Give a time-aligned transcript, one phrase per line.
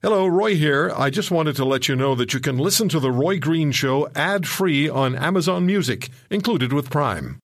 [0.00, 0.92] Hello, Roy here.
[0.96, 3.72] I just wanted to let you know that you can listen to The Roy Green
[3.72, 7.40] Show ad free on Amazon Music, included with Prime.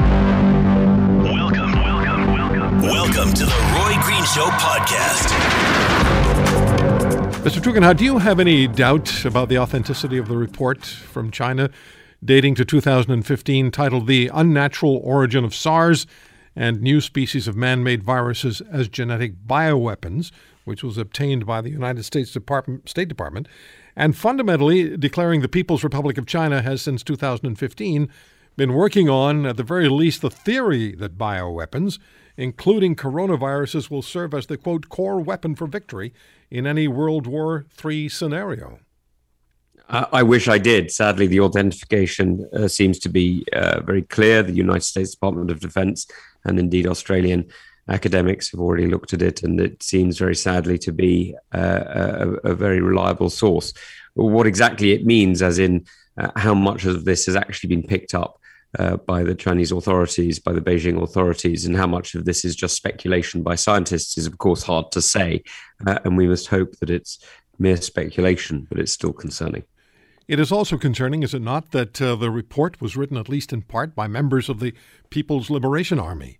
[0.00, 2.82] Welcome, welcome, welcome.
[2.82, 5.30] Welcome to the Roy Green Show podcast.
[7.42, 7.62] Mr.
[7.62, 11.70] Tugendhat, do you have any doubt about the authenticity of the report from China
[12.22, 16.06] dating to 2015 titled The Unnatural Origin of SARS
[16.54, 20.32] and New Species of Man Made Viruses as Genetic Bioweapons?
[20.64, 23.48] Which was obtained by the United States Department, State Department,
[23.96, 28.08] and fundamentally declaring the People's Republic of China has since 2015
[28.56, 31.98] been working on, at the very least, the theory that bioweapons,
[32.36, 36.12] including coronaviruses, will serve as the quote core weapon for victory
[36.50, 38.78] in any World War III scenario.
[39.86, 40.90] I wish I did.
[40.90, 44.42] Sadly, the authentication uh, seems to be uh, very clear.
[44.42, 46.06] The United States Department of Defense
[46.44, 47.50] and indeed Australian
[47.88, 52.50] academics have already looked at it, and it seems very sadly to be uh, a,
[52.50, 53.72] a, very reliable source.
[54.14, 55.84] What exactly it means, as in
[56.16, 58.40] uh, how much of this has actually been picked up
[58.78, 62.56] uh, by the Chinese authorities, by the Beijing authorities, and how much of this is
[62.56, 65.42] just speculation by scientists, is of course hard to say.
[65.86, 67.18] Uh, and we must hope that it's
[67.58, 69.64] mere speculation, but it's still concerning.
[70.26, 73.52] It is also concerning, is it not, that uh, the report was written at least
[73.52, 74.72] in part by members of the
[75.10, 76.38] People's Liberation Army?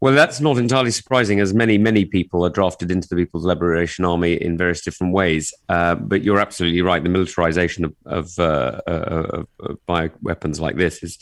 [0.00, 4.04] Well, that's not entirely surprising, as many, many people are drafted into the People's Liberation
[4.04, 5.54] Army in various different ways.
[5.68, 7.02] Uh, but you're absolutely right.
[7.02, 11.18] The militarization of, of, uh, uh, of bioweapons like this is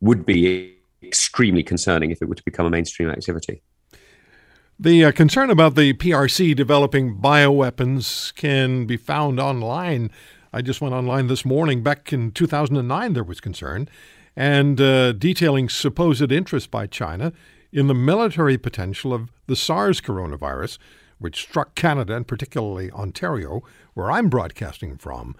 [0.00, 3.62] would be extremely concerning if it were to become a mainstream activity.
[4.78, 10.10] The uh, concern about the PRC developing bioweapons can be found online.
[10.52, 11.82] I just went online this morning.
[11.82, 13.88] Back in 2009, there was concern
[14.36, 17.32] and uh, detailing supposed interest by China
[17.74, 20.78] in the military potential of the SARS coronavirus,
[21.18, 23.62] which struck Canada and particularly Ontario,
[23.94, 25.34] where I'm broadcasting from.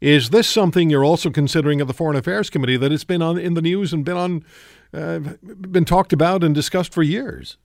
[0.00, 3.38] Is this something you're also considering at the Foreign Affairs Committee that it's been on
[3.38, 4.44] in the news and been on,
[4.92, 7.56] uh, been talked about and discussed for years?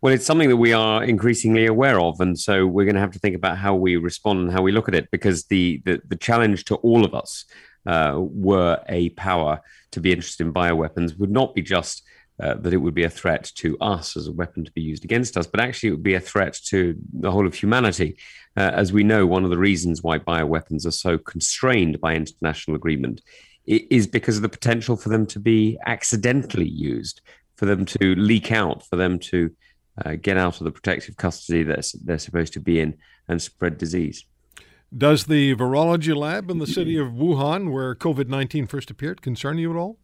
[0.00, 3.10] Well, it's something that we are increasingly aware of, and so we're going to have
[3.10, 6.00] to think about how we respond and how we look at it, because the the,
[6.06, 7.44] the challenge to all of us
[7.86, 12.04] uh, were a power to be interested in bioweapons would not be just
[12.42, 15.04] uh, that it would be a threat to us as a weapon to be used
[15.04, 18.16] against us, but actually it would be a threat to the whole of humanity.
[18.56, 22.76] Uh, as we know, one of the reasons why bioweapons are so constrained by international
[22.76, 23.20] agreement
[23.66, 27.20] is because of the potential for them to be accidentally used,
[27.56, 29.50] for them to leak out, for them to
[30.04, 32.96] uh, get out of the protective custody that they're supposed to be in
[33.28, 34.24] and spread disease.
[34.96, 39.58] Does the virology lab in the city of Wuhan, where COVID 19 first appeared, concern
[39.58, 39.98] you at all?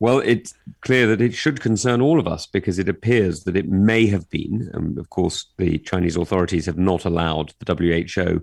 [0.00, 3.68] Well, it's clear that it should concern all of us because it appears that it
[3.68, 8.40] may have been, and of course, the Chinese authorities have not allowed the WHO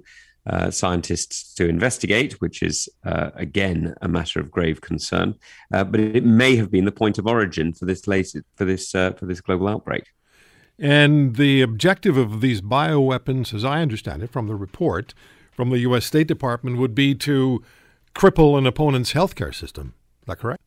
[0.47, 5.33] uh, scientists to investigate, which is uh, again a matter of grave concern.
[5.73, 8.93] Uh, but it may have been the point of origin for this latest, for this
[8.93, 10.03] uh, for this global outbreak.
[10.77, 15.13] And the objective of these bioweapons, as I understand it from the report
[15.51, 16.05] from the U.S.
[16.05, 17.63] State Department, would be to
[18.13, 19.93] cripple an opponent's healthcare system.
[20.21, 20.61] Is that correct?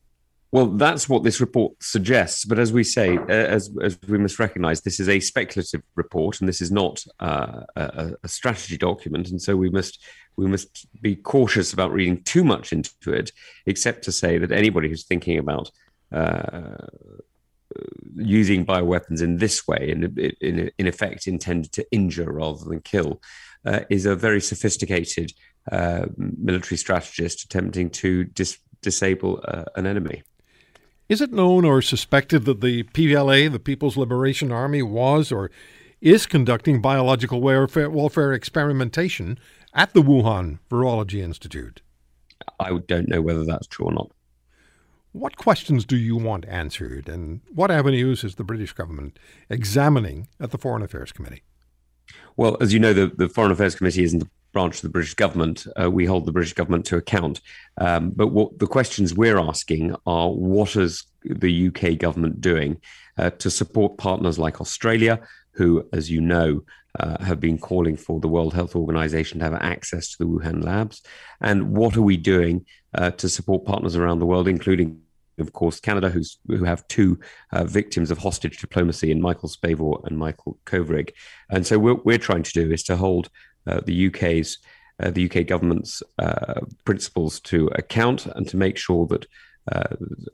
[0.51, 2.43] Well, that's what this report suggests.
[2.43, 6.39] But as we say, uh, as, as we must recognize, this is a speculative report,
[6.39, 9.29] and this is not uh, a, a, strategy document.
[9.29, 10.03] And so we must
[10.37, 13.31] we must be cautious about reading too much into it,
[13.67, 15.69] except to say that anybody who's thinking about
[16.11, 16.77] uh,
[18.15, 23.21] using bioweapons in this way, in, in, in effect intended to injure rather than kill,
[23.65, 25.31] uh, is a very sophisticated
[25.71, 30.23] uh, military strategist attempting to dis- disable uh, an enemy.
[31.09, 35.49] Is it known or suspected that the PLA, the People's Liberation Army, was or
[36.01, 39.39] is conducting biological warfare, welfare experimentation
[39.73, 41.81] at the Wuhan Virology Institute?
[42.59, 44.11] I don't know whether that's true or not.
[45.11, 49.17] What questions do you want answered, and what avenues is the British government
[49.49, 51.41] examining at the Foreign Affairs Committee?
[52.37, 55.65] Well, as you know, the, the Foreign Affairs Committee isn't branch of the British government.
[55.79, 57.41] Uh, we hold the British government to account.
[57.77, 62.81] Um, but what the questions we're asking are what is the UK government doing
[63.17, 65.19] uh, to support partners like Australia,
[65.51, 66.63] who, as you know,
[66.99, 70.63] uh, have been calling for the World Health Organization to have access to the Wuhan
[70.63, 71.01] labs?
[71.41, 72.65] And what are we doing
[72.95, 75.01] uh, to support partners around the world, including
[75.39, 77.19] of course, Canada, who's who have two
[77.51, 81.11] uh, victims of hostage diplomacy in Michael Spavor and Michael Kovrig.
[81.49, 83.29] And so, what we're trying to do is to hold
[83.65, 84.57] the UK's
[85.01, 89.25] uh, the UK government's uh, principles to account and to make sure that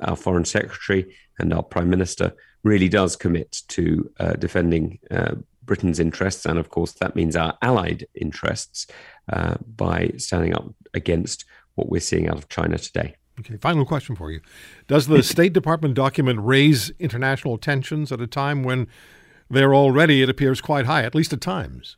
[0.02, 2.34] our foreign secretary and our prime minister
[2.64, 4.98] really does commit to defending
[5.66, 8.88] Britain's interests, and of course, that means our allied interests
[9.32, 11.46] uh, by standing up against
[11.76, 13.16] what we're seeing out of China today.
[13.40, 14.40] Okay, final question for you.
[14.88, 18.88] Does the State Department document raise international tensions at a time when
[19.50, 21.98] they're already, it appears, quite high, at least at times?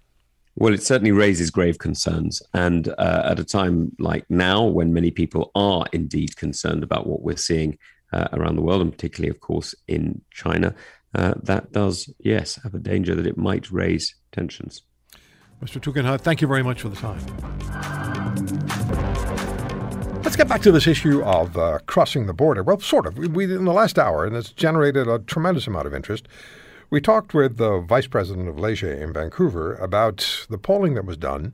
[0.60, 2.42] Well, it certainly raises grave concerns.
[2.56, 7.22] And uh, at a time like now, when many people are indeed concerned about what
[7.22, 7.78] we're seeing
[8.12, 10.74] uh, around the world, and particularly, of course, in China,
[11.14, 14.82] uh, that does, yes, have a danger that it might raise tensions.
[15.64, 15.80] Mr.
[15.80, 17.22] Tugendhat, thank you very much for the time.
[20.24, 22.64] Let's get back to this issue of uh, crossing the border.
[22.64, 23.16] Well, sort of.
[23.20, 26.28] We, we, in the last hour, and it's generated a tremendous amount of interest.
[26.90, 31.18] We talked with the vice president of Leger in Vancouver about the polling that was
[31.18, 31.54] done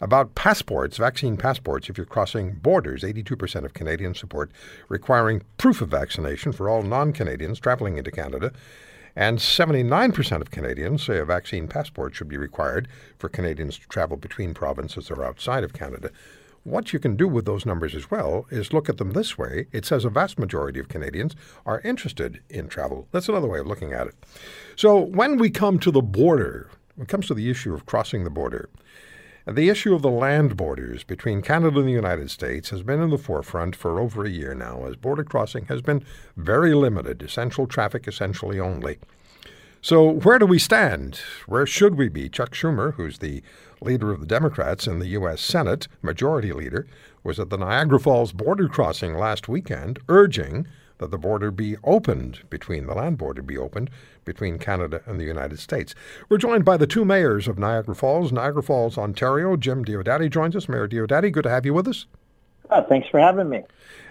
[0.00, 3.04] about passports, vaccine passports, if you're crossing borders.
[3.04, 4.50] 82% of Canadians support
[4.88, 8.52] requiring proof of vaccination for all non Canadians traveling into Canada.
[9.14, 12.88] And 79% of Canadians say a vaccine passport should be required
[13.18, 16.10] for Canadians to travel between provinces or outside of Canada.
[16.66, 19.68] What you can do with those numbers as well is look at them this way.
[19.70, 23.06] It says a vast majority of Canadians are interested in travel.
[23.12, 24.16] That's another way of looking at it.
[24.74, 28.24] So when we come to the border, when it comes to the issue of crossing
[28.24, 28.68] the border,
[29.46, 33.10] the issue of the land borders between Canada and the United States has been in
[33.10, 36.04] the forefront for over a year now, as border crossing has been
[36.36, 38.98] very limited, essential traffic essentially only.
[39.86, 41.20] So, where do we stand?
[41.46, 42.28] Where should we be?
[42.28, 43.40] Chuck Schumer, who's the
[43.80, 45.40] leader of the Democrats in the U.S.
[45.40, 46.88] Senate, majority leader,
[47.22, 50.66] was at the Niagara Falls border crossing last weekend, urging
[50.98, 53.88] that the border be opened between the land border be opened
[54.24, 55.94] between Canada and the United States.
[56.28, 59.56] We're joined by the two mayors of Niagara Falls, Niagara Falls, Ontario.
[59.56, 60.68] Jim Diodati joins us.
[60.68, 62.06] Mayor Diodati, good to have you with us.
[62.72, 63.62] Oh, thanks for having me.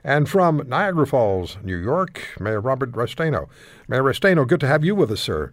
[0.06, 3.50] And from Niagara Falls, New York, Mayor Robert Restaino.
[3.90, 5.52] Mayor Restaino, good to have you with us, sir.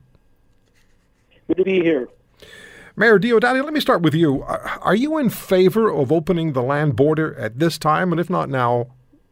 [1.49, 2.09] Good to be here.
[2.94, 4.43] Mayor Diodati, let me start with you.
[4.43, 8.12] Are you in favor of opening the land border at this time?
[8.12, 8.89] And if not now,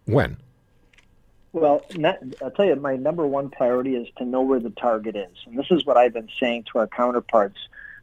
[0.06, 0.38] when?
[1.52, 1.84] Well,
[2.42, 5.36] I'll tell you, my number one priority is to know where the target is.
[5.46, 7.58] And this is what I've been saying to our counterparts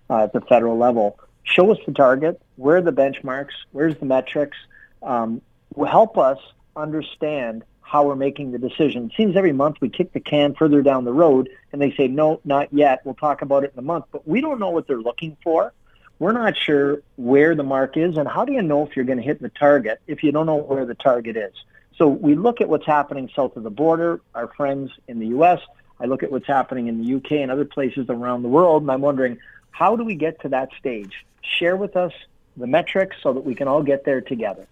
[0.10, 1.20] uh, at the federal level.
[1.44, 2.42] Show us the target.
[2.58, 3.54] Where are the benchmarks?
[3.72, 4.58] Where's the metrics?
[5.02, 5.42] Um,
[5.76, 6.40] will help us
[6.76, 9.06] understand how we're making the decision.
[9.06, 12.10] It seems every month we kick the can further down the road and they say,
[12.10, 13.02] no, not yet.
[13.06, 14.06] We'll talk about it in a month.
[14.12, 15.72] But we don't know what they're looking for.
[16.20, 18.18] We're not sure where the mark is.
[18.18, 20.46] And how do you know if you're going to hit the target if you don't
[20.46, 21.54] know where the target is?
[21.98, 25.62] So we look at what's happening south of the border, our friends in the U.S.
[26.00, 27.42] I look at what's happening in the U.K.
[27.42, 29.40] and other places around the world, and I'm wondering,
[29.72, 31.26] how do we get to that stage?
[31.42, 32.12] Share with us
[32.58, 34.68] the metrics so that we can all get there together.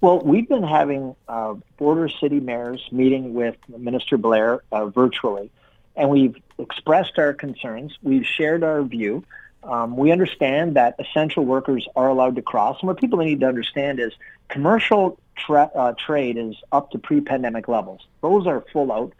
[0.00, 5.50] Well, we've been having uh, border city mayors meeting with Minister Blair uh, virtually,
[5.96, 7.96] and we've expressed our concerns.
[8.02, 9.24] We've shared our view.
[9.62, 13.46] Um, we understand that essential workers are allowed to cross, and what people need to
[13.46, 14.12] understand is
[14.48, 18.00] commercial tra- uh, trade is up to pre-pandemic levels.
[18.22, 19.12] Those are full out.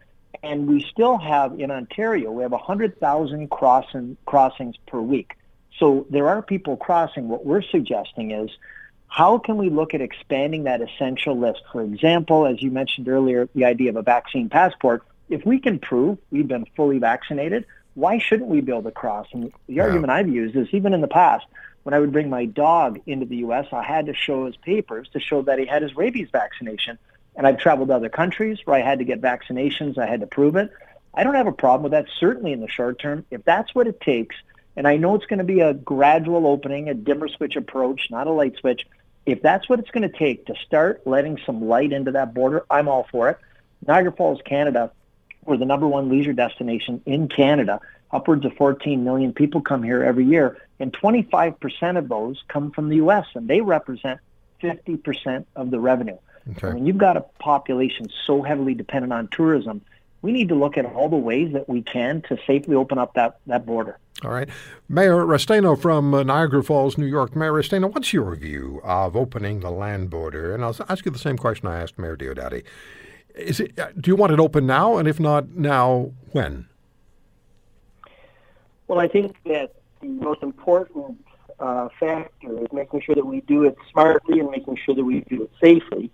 [0.42, 5.35] And we still have in Ontario, we have 100,000 crossing, crossings per week.
[5.78, 7.28] So there are people crossing.
[7.28, 8.50] What we're suggesting is
[9.09, 11.62] how can we look at expanding that essential list?
[11.73, 15.02] For example, as you mentioned earlier, the idea of a vaccine passport.
[15.28, 19.26] If we can prove we've been fully vaccinated, why shouldn't we build to cross?
[19.32, 19.82] And the yeah.
[19.82, 21.47] argument I've used is even in the past,
[21.82, 25.08] when I would bring my dog into the U.S., I had to show his papers
[25.14, 26.99] to show that he had his rabies vaccination.
[27.35, 29.99] And I've traveled to other countries where I had to get vaccinations.
[29.99, 30.70] I had to prove it.
[31.14, 33.25] I don't have a problem with that, certainly in the short term.
[33.30, 34.37] If that's what it takes,
[34.76, 38.26] and I know it's going to be a gradual opening, a dimmer switch approach, not
[38.28, 38.87] a light switch.
[39.26, 42.64] If that's what it's going to take to start letting some light into that border,
[42.70, 43.38] I'm all for it.
[43.87, 44.92] Niagara Falls, Canada,
[45.49, 47.81] we're the number one leisure destination in Canada.
[48.11, 52.88] Upwards of 14 million people come here every year, and 25% of those come from
[52.88, 54.21] the U.S., and they represent
[54.62, 56.19] 50% of the revenue.
[56.50, 56.73] Okay.
[56.73, 59.83] When you've got a population so heavily dependent on tourism,
[60.23, 63.14] we need to look at all the ways that we can to safely open up
[63.14, 63.99] that, that border.
[64.25, 64.49] All right.
[64.88, 67.37] Mayor Restaino from uh, Niagara Falls, New York.
[67.37, 70.55] Mayor Restaino, what's your view of opening the land border?
[70.55, 72.64] And I'll ask you the same question I asked Mayor Diodati.
[73.35, 74.97] Is it, uh, do you want it open now?
[74.97, 76.66] And if not now, when?
[78.87, 81.25] Well, I think that the most important
[81.61, 85.20] uh, factor is making sure that we do it smartly and making sure that we
[85.20, 86.11] do it safely.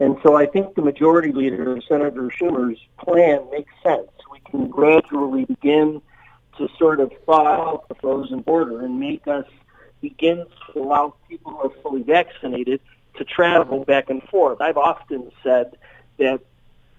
[0.00, 4.10] And so I think the majority leader, Senator Schumer's plan makes sense.
[4.30, 6.02] We can gradually begin
[6.58, 9.46] to sort of thaw out the frozen border and make us
[10.00, 12.80] begin to allow people who are fully vaccinated
[13.16, 14.60] to travel back and forth.
[14.60, 15.76] I've often said
[16.18, 16.40] that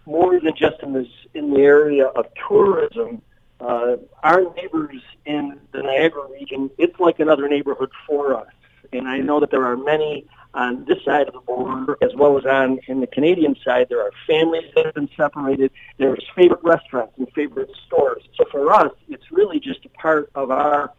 [0.07, 3.21] more than just in this in the area of tourism,
[3.59, 8.47] uh, our neighbors in the Niagara region, it's like another neighborhood for us.
[8.93, 12.37] And I know that there are many on this side of the border as well
[12.37, 13.87] as on in the Canadian side.
[13.89, 15.71] There are families that have been separated.
[15.97, 18.23] There's favorite restaurants and favorite stores.
[18.37, 20.93] So for us, it's really just a part of our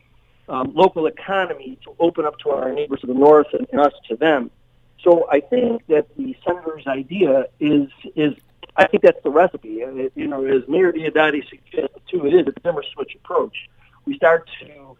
[0.50, 3.94] um, local economy to open up to our neighbors to the north and, and us
[4.08, 4.50] to them.
[5.02, 8.34] So I think that the senator's idea is is
[8.76, 9.80] I think that's the recipe.
[9.80, 13.68] It, you know, as Mayor Diodati suggested too, it is a dimmer switch approach.
[14.04, 14.96] We start to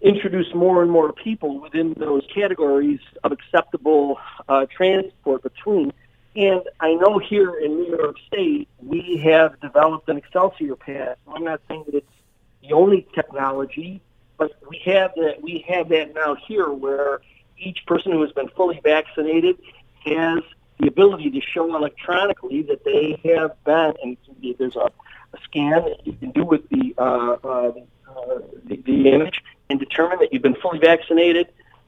[0.00, 4.18] introduce more and more people within those categories of acceptable
[4.48, 5.92] uh, transport between.
[6.34, 11.16] And I know here in New York State, we have developed an Excelsior Pass.
[11.28, 12.06] I'm not saying that it's
[12.62, 14.00] the only technology,
[14.38, 15.42] but we have that.
[15.42, 17.20] We have that now here, where
[17.58, 19.58] each person who has been fully vaccinated
[20.04, 20.42] has
[20.82, 24.16] the ability to show electronically that they have been, and
[24.58, 24.90] there's a,
[25.32, 27.72] a scan that you can do with the, uh, uh,
[28.64, 31.46] the, the image and determine that you've been fully vaccinated,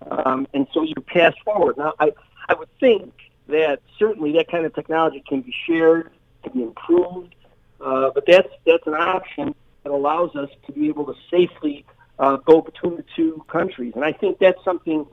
[0.09, 1.77] um, and so you pass forward.
[1.77, 2.13] Now, I,
[2.49, 3.13] I would think
[3.49, 6.13] that certainly that kind of technology can be shared,
[6.45, 7.35] can be improved,
[7.81, 11.85] uh, but that's that's an option that allows us to be able to safely
[12.21, 15.05] uh, go between the two countries, and I think that's something.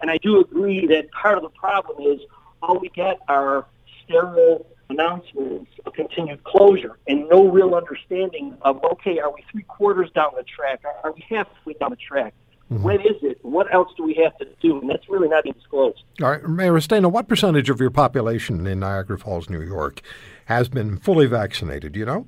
[0.00, 2.20] And I do agree that part of the problem is
[2.66, 3.66] all we get are
[4.04, 10.10] sterile announcements of continued closure and no real understanding of, okay, are we three quarters
[10.14, 10.82] down the track?
[11.02, 12.34] Are we halfway down the track?
[12.70, 12.82] Mm-hmm.
[12.82, 13.38] When is it?
[13.42, 14.80] What else do we have to do?
[14.80, 16.02] And that's really not being disclosed.
[16.22, 20.00] All right, Mayor Restaino, what percentage of your population in Niagara Falls, New York,
[20.46, 21.92] has been fully vaccinated?
[21.92, 22.26] Do you know?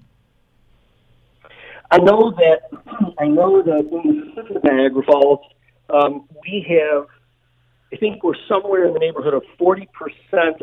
[1.90, 2.71] I know that
[3.19, 5.40] I know that in the city of Niagara Falls,
[5.88, 7.07] um, we have
[7.97, 9.87] I think we're somewhere in the neighborhood of 40%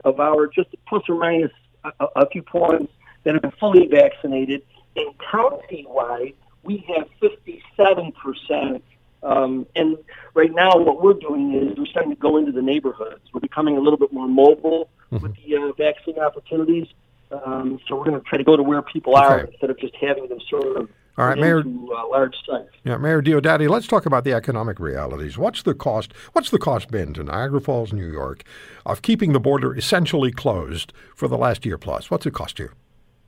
[0.06, 1.52] of our, just plus or minus
[1.84, 4.62] a, a few points, that have been fully vaccinated.
[4.96, 8.82] And county-wide, we have 57%.
[9.24, 9.98] Um, and
[10.36, 13.22] right now, what we're doing is we're starting to go into the neighborhoods.
[13.34, 15.24] We're becoming a little bit more mobile mm-hmm.
[15.24, 16.88] with the uh, vaccine opportunities.
[17.32, 19.26] Um, so we're going to try to go to where people okay.
[19.26, 21.60] are instead of just having them sort of all right, Mayor.
[21.60, 22.70] uh, large sites.
[22.84, 25.38] Yeah, Mayor Diodati, let's talk about the economic realities.
[25.38, 26.12] What's the cost?
[26.32, 28.44] What's the cost been to Niagara Falls, New York,
[28.86, 32.10] of keeping the border essentially closed for the last year plus?
[32.10, 32.70] What's it cost you?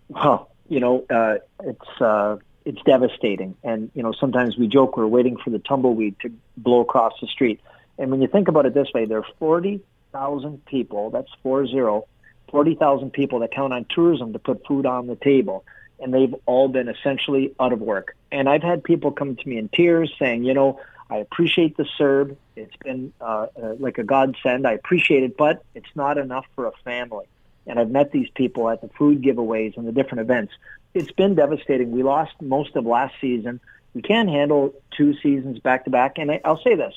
[0.10, 5.06] Well, you know, uh, it's uh, it's devastating, and you know, sometimes we joke we're
[5.06, 7.62] waiting for the tumbleweed to blow across the street.
[8.00, 11.12] And when you think about it this way, there are forty thousand people.
[11.12, 12.08] That's four zero.
[12.52, 15.66] 40,000 people that count on tourism to put food on the table
[16.00, 18.16] and they've all been essentially out of work.
[18.32, 21.86] And I've had people come to me in tears saying, you know, I appreciate the
[22.00, 22.36] CERB.
[22.56, 24.68] It's been uh, uh, like a godsend.
[24.68, 27.26] I appreciate it, but it's not enough for a family.
[27.68, 30.54] And I've met these people at the food giveaways and the different events.
[30.94, 31.92] It's been devastating.
[31.92, 33.60] We lost most of last season.
[33.94, 36.18] We can't handle two seasons back to back.
[36.18, 36.96] And I, I'll say this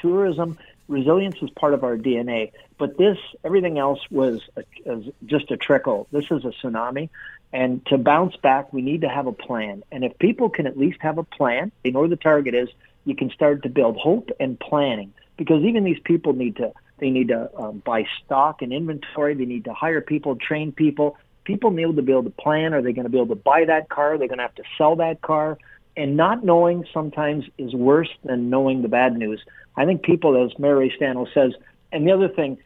[0.00, 0.58] tourism
[0.88, 6.08] resilience is part of our DNA, but this, everything else was a, just a trickle.
[6.10, 7.10] This is a tsunami.
[7.52, 9.82] And to bounce back, we need to have a plan.
[9.90, 12.68] And if people can at least have a plan, they know where the target is,
[13.04, 15.14] you can start to build hope and planning.
[15.36, 19.34] Because even these people need to, they need to um, buy stock and inventory.
[19.34, 21.16] They need to hire people, train people.
[21.44, 22.74] People need to be able to plan.
[22.74, 24.18] Are they going to be able to buy that car?
[24.18, 25.56] they're going to have to sell that car?
[25.96, 29.40] And not knowing sometimes is worse than knowing the bad news.
[29.76, 31.54] I think people, as Mayor Restaino says,
[31.92, 32.58] and the other thing,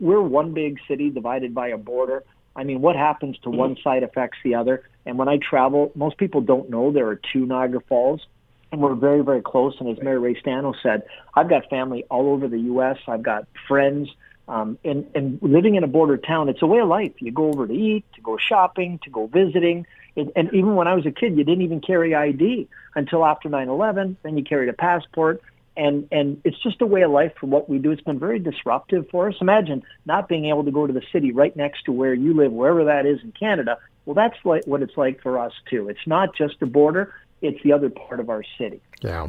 [0.00, 2.24] we're one big city divided by a border.
[2.56, 4.84] I mean, what happens to one side affects the other.
[5.06, 8.26] And when I travel, most people don't know there are two Niagara Falls,
[8.70, 9.74] and we're very, very close.
[9.80, 11.02] And as Mayor Restaino said,
[11.34, 12.98] I've got family all over the U.S.
[13.06, 14.08] I've got friends.
[14.46, 17.12] Um, and, and living in a border town, it's a way of life.
[17.18, 19.86] You go over to eat, to go shopping, to go visiting.
[20.16, 23.48] And, and even when I was a kid, you didn't even carry ID until after
[23.48, 24.16] 9/11.
[24.22, 25.42] Then you carried a passport.
[25.76, 27.90] And and it's just a way of life for what we do.
[27.90, 29.34] It's been very disruptive for us.
[29.40, 32.52] Imagine not being able to go to the city right next to where you live,
[32.52, 33.78] wherever that is in Canada.
[34.06, 35.88] Well, that's like what it's like for us too.
[35.88, 37.12] It's not just a border;
[37.42, 38.80] it's the other part of our city.
[39.02, 39.28] Yeah,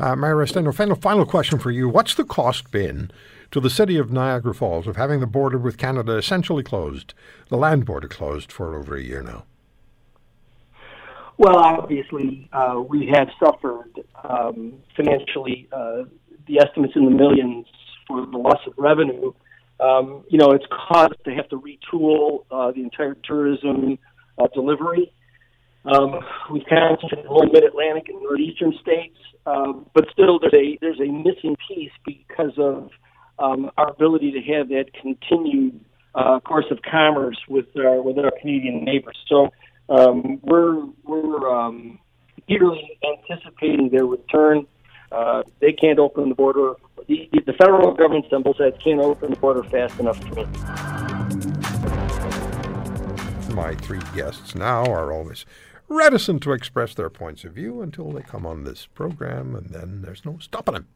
[0.00, 3.10] uh, Mayor Restaino, final final question for you: What's the cost been
[3.52, 7.14] to the city of Niagara Falls of having the border with Canada essentially closed,
[7.48, 9.44] the land border closed for over a year now?
[11.36, 13.90] Well, obviously, uh, we have suffered
[14.22, 15.68] um, financially.
[15.72, 16.04] Uh,
[16.46, 17.66] the estimates in the millions
[18.06, 19.32] for the loss of revenue.
[19.80, 23.98] Um, you know, it's caused to have to retool uh, the entire tourism
[24.38, 25.12] uh, delivery.
[25.84, 31.00] Um, we've concentrated on Mid Atlantic and Northeastern states, um, but still, there's a there's
[31.00, 32.90] a missing piece because of
[33.38, 35.80] um, our ability to have that continued
[36.14, 39.18] uh, course of commerce with our with our Canadian neighbors.
[39.28, 39.50] So
[39.88, 41.98] um, we're we're um,
[42.48, 44.66] eagerly anticipating their return.
[45.12, 46.74] Uh, they can't open the border.
[47.06, 50.44] The, the federal government symbol said can't open the border fast enough me.
[53.54, 55.44] My three guests now are always
[55.88, 60.02] reticent to express their points of view until they come on this program, and then
[60.02, 60.88] there's no stopping them.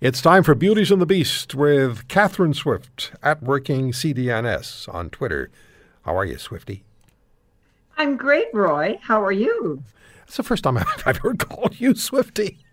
[0.00, 5.50] It's time for Beauties and the Beast with Catherine Swift at Working CDNS on Twitter.
[6.02, 6.84] How are you, Swifty?
[8.00, 8.98] I'm great, Roy.
[9.02, 9.84] How are you?
[10.26, 12.64] It's the first time I've ever called you Swifty.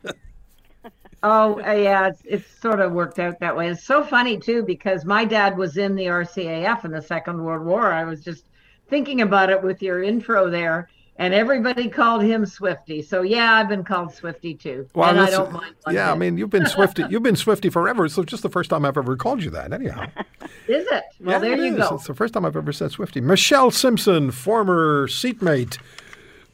[1.21, 3.67] oh, uh, yeah, it's, it's sort of worked out that way.
[3.67, 7.65] It's so funny, too, because my dad was in the RCAF in the Second World
[7.65, 7.91] War.
[7.91, 8.45] I was just
[8.87, 10.87] thinking about it with your intro there
[11.17, 13.01] and everybody called him Swifty.
[13.01, 15.75] So yeah, I've been called Swifty too, well, and I don't mind.
[15.87, 16.15] Yeah, bit.
[16.15, 18.07] I mean you've been Swifty, you've been Swifty forever.
[18.07, 19.73] So it's just the first time I've ever called you that.
[19.73, 20.05] Anyhow,
[20.67, 21.03] is it?
[21.19, 21.89] Well, yeah, there it you is.
[21.89, 21.95] go.
[21.95, 23.21] It's the first time I've ever said Swifty.
[23.21, 25.77] Michelle Simson, former seatmate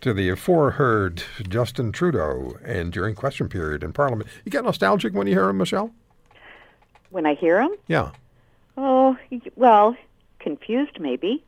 [0.02, 5.28] to the aforeheard Justin Trudeau, and during question period in Parliament, you get nostalgic when
[5.28, 5.92] you hear him, Michelle.
[7.10, 7.72] When I hear him?
[7.88, 8.12] Yeah.
[8.78, 9.18] Oh
[9.56, 9.96] well,
[10.40, 11.44] confused maybe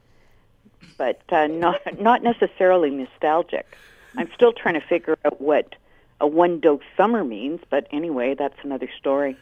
[0.97, 3.77] but uh, not not necessarily nostalgic.
[4.17, 5.75] I'm still trying to figure out what
[6.21, 9.37] a one dose summer means, but anyway, that's another story.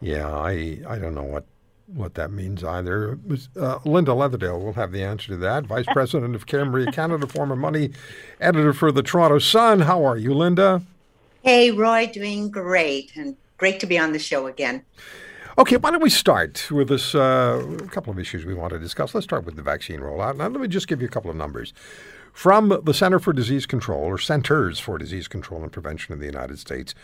[0.00, 1.44] Yeah, I I don't know what
[1.94, 3.18] what that means either.
[3.56, 5.66] Uh, Linda Leatherdale will have the answer to that.
[5.66, 7.90] Vice President of Cambria Canada, former money
[8.40, 9.80] editor for the Toronto Sun.
[9.80, 10.82] How are you, Linda?
[11.42, 14.82] Hey, Roy, doing great, and great to be on the show again.
[15.60, 17.14] Okay, why don't we start with this?
[17.14, 19.14] Uh, a couple of issues we want to discuss.
[19.14, 20.38] Let's start with the vaccine rollout.
[20.38, 21.74] Now, let me just give you a couple of numbers.
[22.32, 26.24] From the Center for Disease Control, or Centers for Disease Control and Prevention in the
[26.24, 26.94] United States,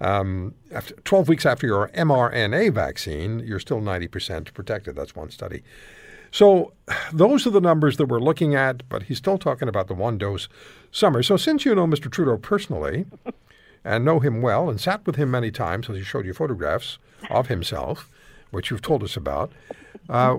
[0.00, 4.96] Um, after 12 weeks after your mRNA vaccine, you're still 90% protected.
[4.96, 5.62] That's one study.
[6.34, 6.72] So
[7.12, 10.18] those are the numbers that we're looking at, but he's still talking about the one
[10.18, 10.48] dose
[10.90, 11.22] summer.
[11.22, 12.10] So since you know Mr.
[12.10, 13.06] Trudeau personally,
[13.84, 16.98] and know him well and sat with him many times, as he showed you photographs
[17.30, 18.10] of himself,
[18.50, 19.52] which you've told us about.
[20.08, 20.36] Uh,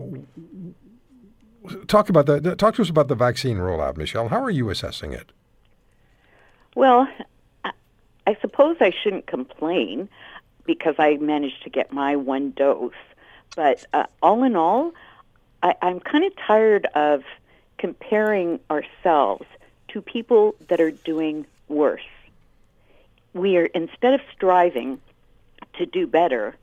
[1.88, 2.58] talk about that.
[2.58, 4.30] Talk to us about the vaccine rollout, Michelle.
[4.30, 5.32] How are you assessing it?
[6.76, 7.08] Well,
[8.28, 10.10] I suppose I shouldn't complain
[10.66, 12.94] because I managed to get my one dose.
[13.56, 14.94] But uh, all in all,
[15.64, 17.24] I, I'm kind of tired of
[17.78, 19.46] comparing ourselves
[19.90, 22.02] to people that are doing worse
[23.36, 25.00] we are instead of striving
[25.78, 26.56] to do better,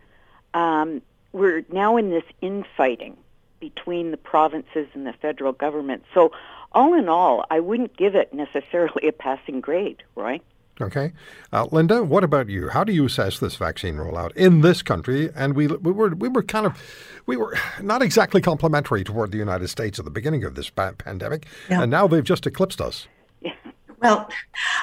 [0.54, 3.16] um, we're now in this infighting
[3.61, 6.02] between the provinces and the federal government.
[6.12, 6.32] So,
[6.72, 10.40] all in all, I wouldn't give it necessarily a passing grade, Roy.
[10.80, 11.12] Okay,
[11.52, 12.70] uh, Linda, what about you?
[12.70, 15.30] How do you assess this vaccine rollout in this country?
[15.37, 16.82] And we we were we were kind of
[17.26, 21.46] we were not exactly complimentary toward the United States at the beginning of this pandemic,
[21.68, 21.82] yeah.
[21.82, 23.06] and now they've just eclipsed us.
[24.03, 24.29] Well,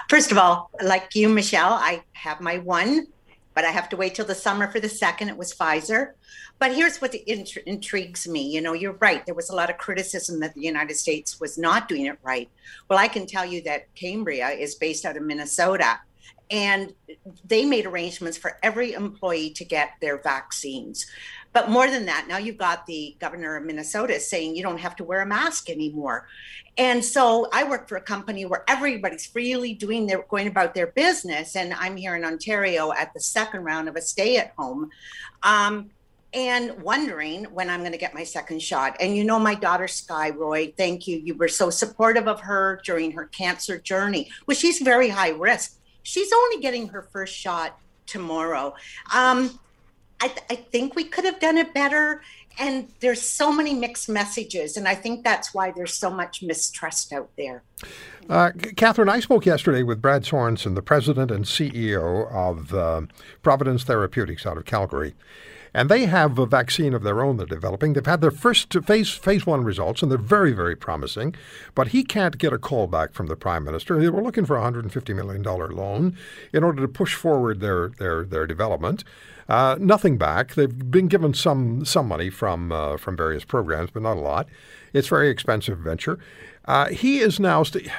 [0.09, 3.07] first of all, like you, Michelle, I have my one,
[3.53, 5.29] but I have to wait till the summer for the second.
[5.29, 6.11] It was Pfizer.
[6.59, 8.49] But here's what int- intrigues me.
[8.49, 9.25] You know, you're right.
[9.25, 12.49] There was a lot of criticism that the United States was not doing it right.
[12.89, 15.99] Well, I can tell you that Cambria is based out of Minnesota.
[16.51, 16.93] and
[17.45, 21.05] they made arrangements for every employee to get their vaccines.
[21.53, 24.95] But more than that, now you've got the governor of Minnesota saying you don't have
[24.97, 26.27] to wear a mask anymore.
[26.79, 30.87] And so I work for a company where everybody's freely doing their going about their
[30.87, 31.57] business.
[31.57, 34.89] And I'm here in Ontario at the second round of a stay at home.
[35.43, 35.91] Um,
[36.33, 38.95] and wondering when I'm going to get my second shot.
[38.99, 41.17] And you know, my daughter Sky Roy, thank you.
[41.17, 45.79] You were so supportive of her during her cancer journey, well, she's very high risk.
[46.03, 48.75] She's only getting her first shot tomorrow.
[49.13, 49.59] Um,
[50.21, 52.21] I, th- I think we could have done it better.
[52.59, 54.75] And there's so many mixed messages.
[54.75, 57.63] And I think that's why there's so much mistrust out there.
[58.29, 63.01] Uh, Catherine, I spoke yesterday with Brad Sorenson, the president and CEO of uh,
[63.41, 65.15] Providence Therapeutics out of Calgary.
[65.73, 67.93] And they have a vaccine of their own they're developing.
[67.93, 71.35] They've had their first phase phase one results, and they're very, very promising.
[71.75, 73.99] But he can't get a call back from the prime minister.
[73.99, 76.17] They were looking for a $150 million loan
[76.53, 79.03] in order to push forward their their their development.
[79.49, 80.53] Uh, nothing back.
[80.53, 84.47] They've been given some some money from uh, from various programs, but not a lot.
[84.93, 86.19] It's a very expensive venture.
[86.65, 87.63] Uh, he is now.
[87.63, 87.89] St-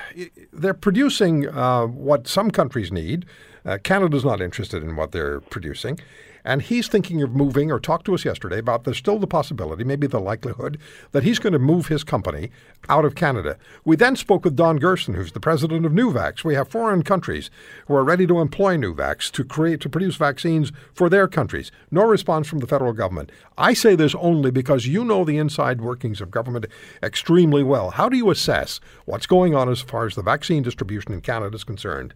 [0.53, 3.27] they're producing uh, what some countries need.
[3.65, 5.99] Uh, Canada's not interested in what they're producing.
[6.45, 9.85] And he's thinking of moving, or talked to us yesterday about there's still the possibility,
[9.85, 10.79] maybe the likelihood,
[11.13, 12.51] that he's going to move his company
[12.89, 13.59] out of Canada.
[13.85, 16.45] We then spoke with Don Gerson, who's the president of PnuVax.
[16.45, 17.51] We have foreign countries
[17.87, 21.71] who are ready to employ PnuVax to create to produce vaccines for their countries.
[21.91, 23.31] No response from the federal government.
[23.59, 26.67] I say this only because you know the inside workings of government
[27.03, 27.91] extremely well.
[27.91, 31.57] How do you assess what's going on as far as the vaccine distribution in Canada
[31.57, 32.15] is concerned?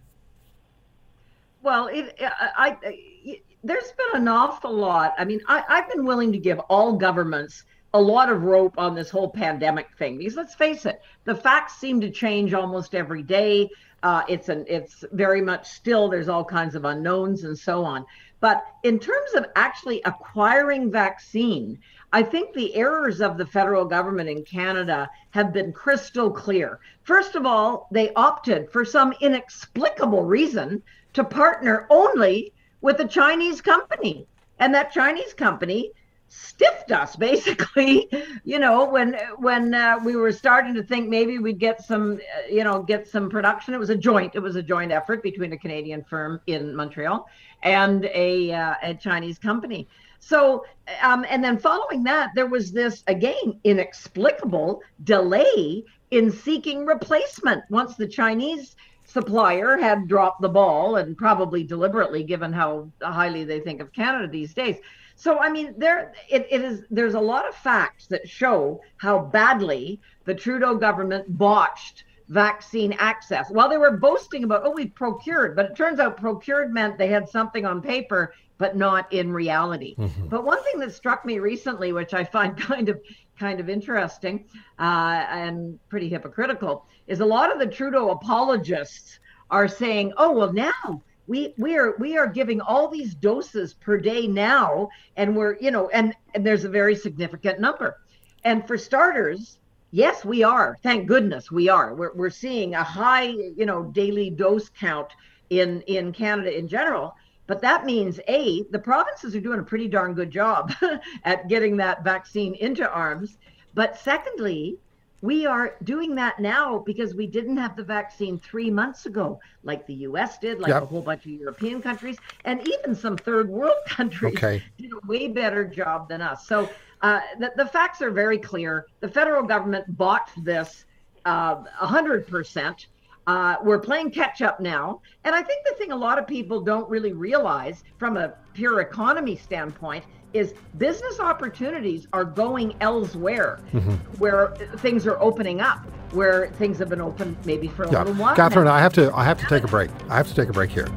[1.61, 5.15] Well, it, I, I there's been an awful lot.
[5.17, 7.63] I mean, I, I've been willing to give all governments
[7.95, 11.77] a lot of rope on this whole pandemic thing because let's face it, the facts
[11.77, 13.69] seem to change almost every day.
[14.03, 18.05] Uh, it's an it's very much still there's all kinds of unknowns and so on.
[18.39, 21.79] But in terms of actually acquiring vaccine,
[22.13, 26.79] I think the errors of the federal government in Canada have been crystal clear.
[27.01, 32.53] First of all, they opted for some inexplicable reason to partner only
[32.85, 34.27] with a Chinese company.
[34.59, 35.91] And that Chinese company
[36.27, 38.09] stiffed us basically
[38.43, 42.47] you know when when uh, we were starting to think maybe we'd get some uh,
[42.49, 43.73] you know get some production.
[43.73, 47.27] It was a joint it was a joint effort between a canadian firm in montreal
[47.63, 49.87] and a, uh, a chinese company.
[50.19, 50.65] So
[51.01, 57.63] um, and then following that there was this again inexplicable delay in seeking replacement.
[57.69, 63.59] Once the chinese supplier had dropped the ball and probably deliberately given how highly they
[63.59, 64.77] think of Canada these days.
[65.15, 69.19] So I mean there it, it is there's a lot of facts that show how
[69.19, 73.49] badly the Trudeau government botched vaccine access.
[73.49, 77.07] While they were boasting about oh we've procured, but it turns out procured meant they
[77.07, 79.95] had something on paper but not in reality.
[79.97, 80.27] Mm-hmm.
[80.27, 83.01] But one thing that struck me recently which I find kind of
[83.37, 84.45] kind of interesting
[84.79, 89.19] uh, and pretty hypocritical is a lot of the Trudeau apologists
[89.51, 93.97] are saying, "Oh well, now we we are we are giving all these doses per
[93.97, 97.97] day now, and we're you know, and and there's a very significant number.
[98.43, 99.57] And for starters,
[99.91, 100.77] yes, we are.
[100.83, 101.93] Thank goodness we are.
[101.93, 105.09] We're we're seeing a high you know daily dose count
[105.49, 107.15] in in Canada in general."
[107.47, 110.73] But that means A, the provinces are doing a pretty darn good job
[111.23, 113.37] at getting that vaccine into arms.
[113.73, 114.79] But secondly,
[115.21, 119.85] we are doing that now because we didn't have the vaccine three months ago, like
[119.87, 120.83] the US did, like yep.
[120.83, 124.63] a whole bunch of European countries, and even some third world countries okay.
[124.77, 126.47] did a way better job than us.
[126.47, 126.69] So
[127.01, 128.87] uh, the, the facts are very clear.
[128.99, 130.85] The federal government bought this
[131.25, 132.85] uh, 100%.
[133.27, 135.01] Uh, we're playing catch up now.
[135.23, 138.81] And I think the thing a lot of people don't really realize from a pure
[138.81, 143.93] economy standpoint is business opportunities are going elsewhere mm-hmm.
[144.19, 145.79] where things are opening up
[146.11, 147.99] where things have been open maybe for a yeah.
[147.99, 148.73] little while catherine now.
[148.73, 150.69] i have to i have to take a break i have to take a break
[150.69, 150.87] here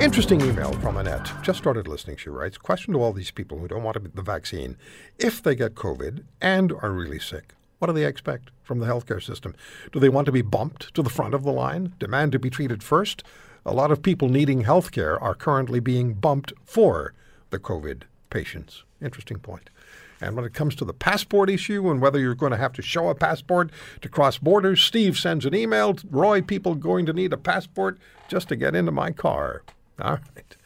[0.00, 1.28] Interesting email from Annette.
[1.42, 2.56] Just started listening, she writes.
[2.56, 4.76] Question to all these people who don't want the vaccine.
[5.18, 9.22] If they get COVID and are really sick, what do they expect from the healthcare
[9.22, 9.54] system?
[9.92, 12.50] Do they want to be bumped to the front of the line, demand to be
[12.50, 13.22] treated first?
[13.64, 17.14] A lot of people needing healthcare are currently being bumped for
[17.50, 18.84] the COVID patients.
[19.00, 19.70] Interesting point.
[20.20, 22.82] And when it comes to the passport issue and whether you're going to have to
[22.82, 25.96] show a passport to cross borders, Steve sends an email.
[26.10, 29.62] Roy, people going to need a passport just to get into my car.
[30.00, 30.56] All right.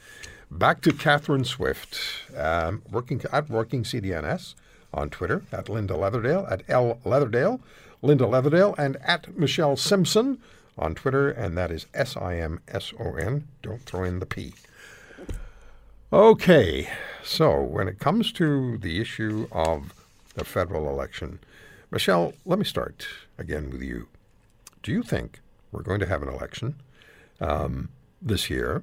[0.51, 1.98] Back to Catherine Swift,
[2.37, 4.55] um, working at Working CDNS
[4.94, 7.61] on Twitter, at Linda Leatherdale, at L Leatherdale,
[8.02, 10.38] Linda Leatherdale, and at Michelle Simson
[10.78, 13.46] on Twitter, and that is S I M S O N.
[13.62, 14.55] Don't throw in the P.
[16.12, 16.90] Okay,
[17.24, 19.94] so when it comes to the issue of
[20.35, 21.38] the federal election,
[21.90, 23.07] Michelle, let me start
[23.38, 24.09] again with you.
[24.83, 26.74] Do you think we're going to have an election
[27.40, 27.88] um,
[28.20, 28.83] this year?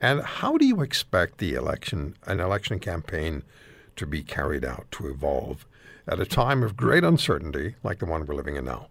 [0.00, 3.42] And how do you expect the election, an election campaign,
[4.00, 5.66] to be carried out, to evolve
[6.08, 8.88] at a time of great uncertainty like the one we're living in now?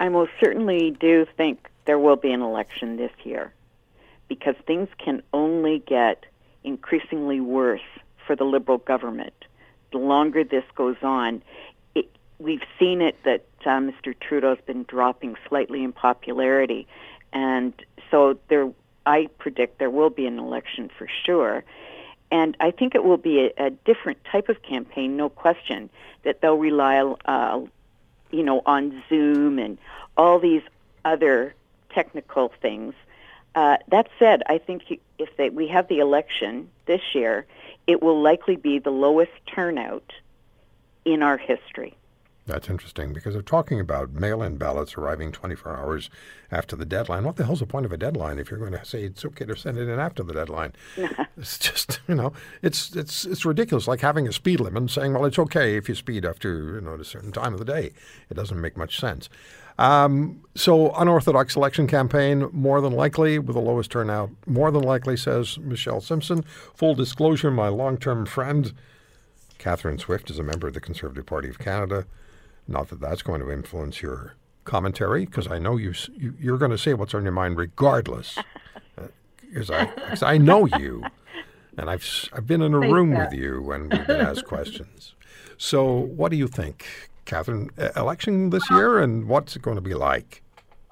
[0.00, 3.52] I most certainly do think there will be an election this year
[4.28, 6.24] because things can only get
[6.64, 7.82] increasingly worse
[8.26, 9.44] for the Liberal government.
[9.92, 11.42] The longer this goes on,
[11.94, 14.14] it, we've seen it that uh, Mr.
[14.18, 16.86] Trudeau's been dropping slightly in popularity,
[17.34, 17.74] and
[18.10, 18.70] so there,
[19.04, 21.62] I predict there will be an election for sure.
[22.30, 25.90] And I think it will be a, a different type of campaign, no question.
[26.24, 27.60] That they'll rely, uh,
[28.30, 29.78] you know, on Zoom and
[30.16, 30.62] all these
[31.04, 31.54] other
[31.90, 32.94] technical things.
[33.54, 37.46] Uh, that said, I think if they, we have the election this year,
[37.86, 40.12] it will likely be the lowest turnout
[41.04, 41.96] in our history.
[42.48, 46.08] That's interesting because they're talking about mail in ballots arriving 24 hours
[46.50, 47.24] after the deadline.
[47.24, 49.44] What the hell's the point of a deadline if you're going to say it's okay
[49.44, 50.72] to send it in after the deadline?
[51.36, 52.32] it's just, you know,
[52.62, 53.86] it's it's it's ridiculous.
[53.86, 56.80] Like having a speed limit and saying, well, it's okay if you speed after, you
[56.80, 57.92] know, at a certain time of the day.
[58.30, 59.28] It doesn't make much sense.
[59.78, 65.18] Um, so, unorthodox election campaign, more than likely, with the lowest turnout, more than likely,
[65.18, 66.44] says Michelle Simson.
[66.74, 68.72] Full disclosure, my long term friend,
[69.58, 72.06] Catherine Swift, is a member of the Conservative Party of Canada.
[72.68, 76.70] Not that that's going to influence your commentary, because I know you, you are going
[76.70, 78.38] to say what's on your mind regardless.
[79.40, 81.02] Because uh, I, cause I know you,
[81.78, 85.14] and I've I've been in a room with you when we've been asked questions.
[85.56, 86.86] So, what do you think,
[87.24, 87.70] Catherine?
[87.96, 90.42] Election this year, and what's it going to be like?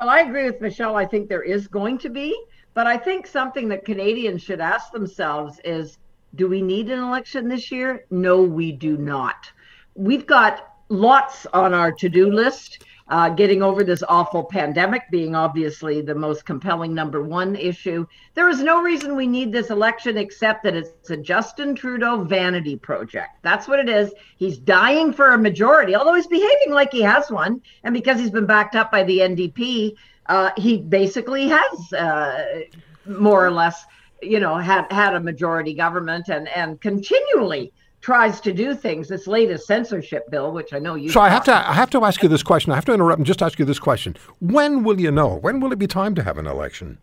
[0.00, 0.96] Well, I agree with Michelle.
[0.96, 2.34] I think there is going to be,
[2.72, 5.98] but I think something that Canadians should ask themselves is:
[6.34, 8.06] Do we need an election this year?
[8.10, 9.50] No, we do not.
[9.94, 12.84] We've got lots on our to-do list.
[13.08, 18.04] Uh, getting over this awful pandemic being obviously the most compelling number one issue.
[18.34, 22.74] There is no reason we need this election except that it's a Justin Trudeau vanity
[22.74, 23.38] project.
[23.42, 24.12] That's what it is.
[24.38, 27.62] He's dying for a majority, although he's behaving like he has one.
[27.84, 29.94] And because he's been backed up by the NDP,
[30.28, 32.62] uh, he basically has uh,
[33.06, 33.84] more or less,
[34.20, 37.72] you know, had had a majority government and and continually
[38.06, 39.08] tries to do things.
[39.08, 41.10] This latest censorship bill, which I know you.
[41.10, 41.52] So I have to.
[41.52, 42.70] I have to ask you this question.
[42.70, 44.14] I have to interrupt and just ask you this question.
[44.38, 45.34] When will you know?
[45.34, 46.98] When will it be time to have an election?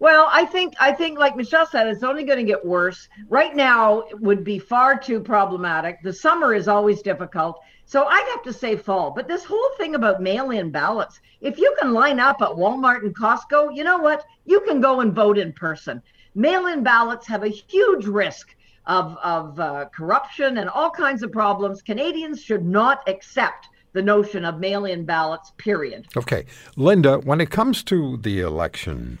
[0.00, 3.08] Well, I think I think like Michelle said, it's only going to get worse.
[3.28, 6.02] Right now, it would be far too problematic.
[6.02, 7.60] The summer is always difficult.
[7.86, 9.12] So I'd have to say fall.
[9.12, 13.16] But this whole thing about mail-in ballots, if you can line up at Walmart and
[13.16, 14.24] Costco, you know what?
[14.46, 16.02] You can go and vote in person.
[16.34, 21.82] Mail-in ballots have a huge risk of, of uh, corruption and all kinds of problems.
[21.82, 26.06] Canadians should not accept the notion of mail in ballots, period.
[26.16, 26.44] Okay.
[26.76, 29.18] Linda, when it comes to the election,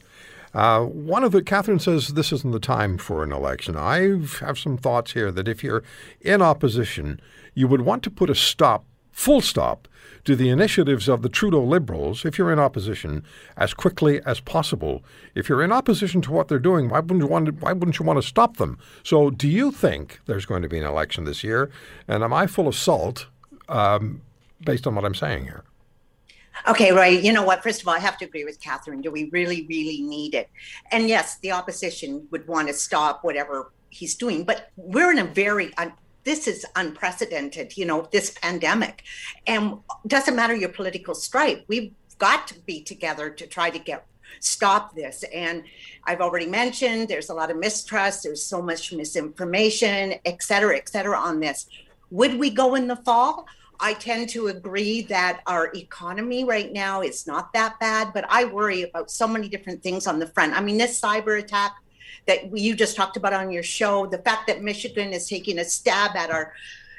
[0.52, 3.76] uh, one of the, Catherine says this isn't the time for an election.
[3.76, 5.82] I have some thoughts here that if you're
[6.20, 7.20] in opposition,
[7.54, 9.88] you would want to put a stop, full stop,
[10.24, 13.22] to the initiatives of the Trudeau Liberals if you're in opposition
[13.56, 15.04] as quickly as possible.
[15.34, 17.98] If you're in opposition to what they're doing, why wouldn't you want to, why wouldn't
[17.98, 18.78] you want to stop them?
[19.02, 21.70] So, do you think there's going to be an election this year?
[22.08, 23.26] And am I full of salt
[23.68, 24.22] um,
[24.64, 25.64] based on what I'm saying here?
[26.68, 27.22] Okay, right.
[27.22, 27.62] You know what?
[27.62, 29.02] First of all, I have to agree with Catherine.
[29.02, 30.48] Do we really, really need it?
[30.92, 35.24] And yes, the opposition would want to stop whatever he's doing, but we're in a
[35.24, 35.92] very un-
[36.24, 39.04] this is unprecedented, you know, this pandemic.
[39.46, 44.06] And doesn't matter your political stripe, we've got to be together to try to get
[44.40, 45.24] stop this.
[45.32, 45.64] And
[46.04, 50.88] I've already mentioned there's a lot of mistrust, there's so much misinformation, et cetera, et
[50.88, 51.66] cetera, on this.
[52.10, 53.46] Would we go in the fall?
[53.80, 58.44] I tend to agree that our economy right now is not that bad, but I
[58.44, 60.54] worry about so many different things on the front.
[60.54, 61.74] I mean, this cyber attack
[62.26, 65.64] that you just talked about on your show, the fact that Michigan is taking a
[65.64, 66.52] stab at our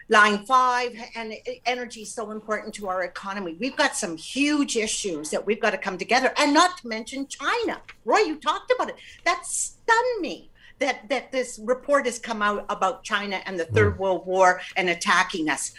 [0.10, 1.34] line five and
[1.66, 3.56] energy is so important to our economy.
[3.60, 7.28] We've got some huge issues that we've got to come together and not to mention
[7.28, 7.82] China.
[8.04, 8.96] Roy, you talked about it.
[9.24, 10.50] That stunned me
[10.80, 14.00] that that this report has come out about China and the Third mm.
[14.00, 15.72] World War and attacking us.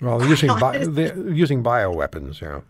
[0.00, 2.60] Well, using bi- using bioweapons, yeah.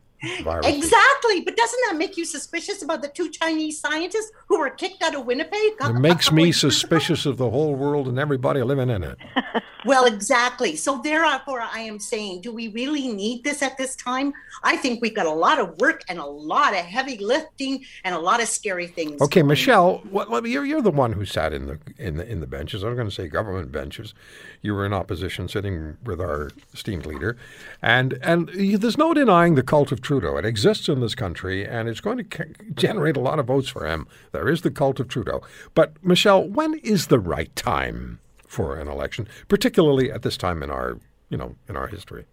[0.43, 0.77] Viruses.
[0.77, 1.41] Exactly.
[1.41, 5.15] But doesn't that make you suspicious about the two Chinese scientists who were kicked out
[5.15, 5.75] of Winnipeg?
[5.81, 9.19] It makes me suspicious of the whole world and everybody living in it.
[9.85, 10.77] Well, exactly.
[10.77, 14.33] So therefore, I am saying, do we really need this at this time?
[14.63, 18.15] I think we've got a lot of work and a lot of heavy lifting and
[18.15, 19.23] a lot of scary things.
[19.23, 22.41] Okay, Michelle, what, what, you're, you're the one who sat in the in the in
[22.41, 22.83] the benches.
[22.83, 24.15] I was going to say government benches.
[24.63, 27.37] You were in opposition, sitting with our esteemed leader,
[27.81, 30.37] and and there's no denying the cult of Trudeau.
[30.37, 33.87] It exists in this country, and it's going to generate a lot of votes for
[33.87, 34.09] him.
[34.33, 35.43] There is the cult of Trudeau.
[35.75, 38.19] But Michelle, when is the right time?
[38.49, 42.25] for an election, particularly at this time in our, you know, in our history?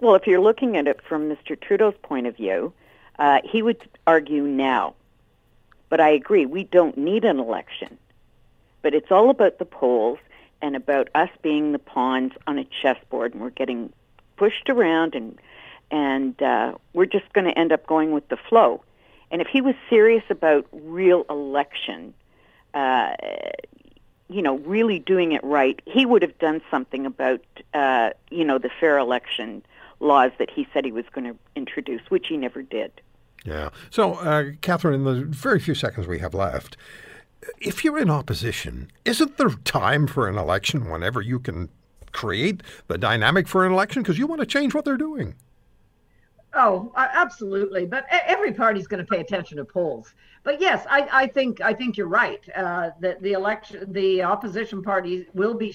[0.00, 1.60] Well, if you're looking at it from Mr.
[1.60, 2.72] Trudeau's point of view,
[3.18, 4.94] uh, he would argue now.
[5.88, 7.98] But I agree, we don't need an election.
[8.80, 10.18] But it's all about the polls
[10.60, 13.92] and about us being the pawns on a chessboard, and we're getting
[14.36, 15.38] pushed around, and
[15.92, 18.82] and uh, we're just going to end up going with the flow.
[19.30, 22.14] And if he was serious about real election,
[22.74, 23.14] uh,
[24.28, 28.58] you know, really doing it right, he would have done something about, uh, you know,
[28.58, 29.62] the fair election
[30.00, 32.90] laws that he said he was going to introduce, which he never did.
[33.44, 33.70] Yeah.
[33.90, 36.76] So, uh, Catherine, in the very few seconds we have left,
[37.60, 41.68] if you're in opposition, isn't there time for an election whenever you can
[42.12, 44.02] create the dynamic for an election?
[44.02, 45.34] Because you want to change what they're doing.
[46.54, 47.86] Oh, absolutely.
[47.86, 50.14] But every party's going to pay attention to polls.
[50.44, 52.40] But yes, I, I think I think you're right.
[52.54, 55.74] Uh, that the election, the opposition parties will be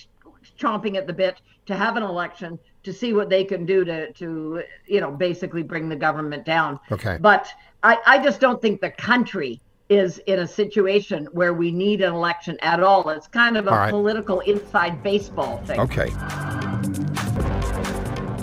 [0.60, 4.12] chomping at the bit to have an election to see what they can do to
[4.14, 6.80] to you know basically bring the government down.
[6.92, 7.18] Okay.
[7.20, 7.48] But
[7.84, 12.14] I, I just don't think the country is in a situation where we need an
[12.14, 13.10] election at all.
[13.10, 13.90] It's kind of a right.
[13.90, 15.80] political inside baseball thing.
[15.80, 16.12] Okay.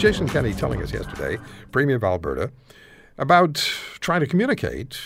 [0.04, 1.38] Jason Kenney telling us yesterday,
[1.72, 2.52] Premier of Alberta,
[3.16, 3.54] about
[4.00, 5.00] trying to communicate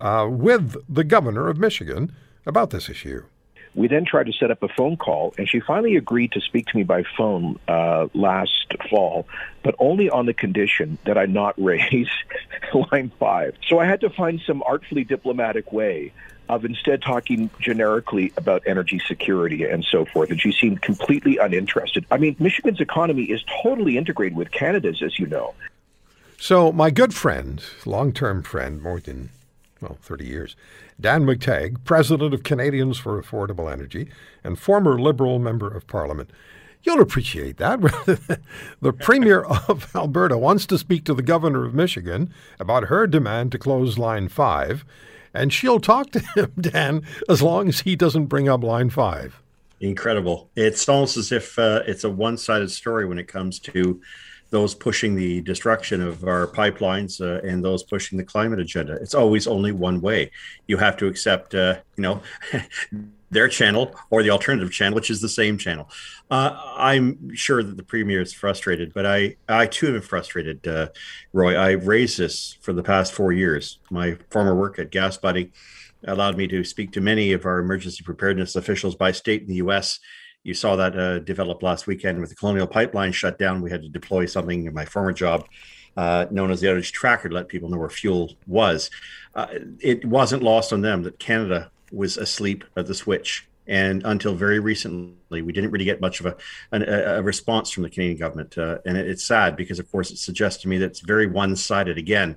[0.00, 2.12] uh, with the governor of Michigan
[2.44, 3.22] about this issue.
[3.76, 6.66] We then tried to set up a phone call, and she finally agreed to speak
[6.66, 9.28] to me by phone uh, last fall,
[9.62, 12.10] but only on the condition that I not raise
[12.90, 13.54] line five.
[13.68, 16.12] So I had to find some artfully diplomatic way
[16.48, 20.30] of instead talking generically about energy security and so forth.
[20.30, 22.04] And she seemed completely uninterested.
[22.10, 25.54] I mean, Michigan's economy is totally integrated with Canada's, as you know.
[26.38, 29.30] So, my good friend, long term friend, more than,
[29.80, 30.56] well, 30 years,
[31.00, 34.08] Dan McTeague, president of Canadians for Affordable Energy
[34.42, 36.30] and former Liberal member of Parliament.
[36.82, 37.80] You'll appreciate that.
[38.80, 43.52] the Premier of Alberta wants to speak to the Governor of Michigan about her demand
[43.52, 44.84] to close Line 5
[45.34, 49.40] and she'll talk to him, Dan, as long as he doesn't bring up line five.
[49.80, 50.48] Incredible.
[50.54, 54.00] It's almost as if uh, it's a one sided story when it comes to
[54.50, 58.92] those pushing the destruction of our pipelines uh, and those pushing the climate agenda.
[58.94, 60.30] It's always only one way.
[60.66, 62.22] You have to accept, uh, you know,
[63.32, 65.90] their channel or the alternative channel, which is the same channel.
[66.30, 70.88] Uh, I'm sure that the premier is frustrated, but I, I too am frustrated, uh,
[71.32, 71.56] Roy.
[71.56, 73.78] I raised this for the past four years.
[73.90, 75.50] My former work at Gas Buddy
[76.06, 79.56] allowed me to speak to many of our emergency preparedness officials by state in the
[79.56, 79.98] U.S.
[80.42, 83.62] You saw that uh, develop last weekend with the Colonial Pipeline shut down.
[83.62, 85.46] We had to deploy something in my former job
[85.96, 88.90] uh, known as the outage tracker to let people know where fuel was.
[89.34, 89.46] Uh,
[89.80, 93.48] it wasn't lost on them that Canada was asleep at the switch.
[93.66, 96.36] And until very recently, we didn't really get much of a,
[96.72, 98.58] a, response from the Canadian government.
[98.58, 101.26] Uh, and it, it's sad because, of course, it suggests to me that it's very
[101.26, 102.36] one sided again.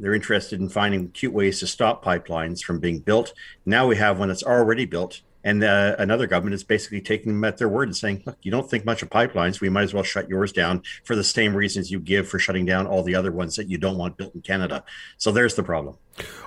[0.00, 3.34] They're interested in finding cute ways to stop pipelines from being built.
[3.66, 7.44] Now we have one that's already built and uh, another government is basically taking them
[7.44, 9.60] at their word and saying, look, you don't think much of pipelines.
[9.60, 12.66] We might as well shut yours down for the same reasons you give for shutting
[12.66, 14.84] down all the other ones that you don't want built in Canada.
[15.16, 15.96] So there's the problem.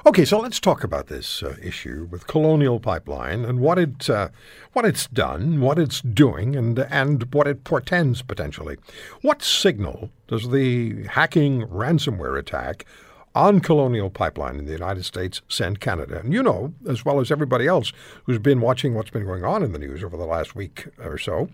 [0.05, 4.29] Okay, so let's talk about this uh, issue with Colonial Pipeline and what it uh,
[4.73, 8.77] what it's done, what it's doing, and and what it portends potentially.
[9.21, 12.85] What signal does the hacking ransomware attack
[13.35, 16.19] on Colonial Pipeline in the United States send Canada.
[16.19, 17.93] And you know, as well as everybody else
[18.25, 21.17] who's been watching what's been going on in the news over the last week or
[21.17, 21.49] so,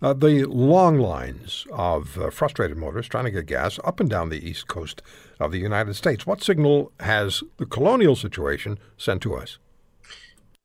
[0.00, 4.28] uh, the long lines of uh, frustrated motorists trying to get gas up and down
[4.28, 5.02] the east coast
[5.40, 6.26] of the United States.
[6.26, 9.58] What signal has the colonial situation sent to us?